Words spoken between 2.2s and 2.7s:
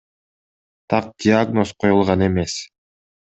эмес.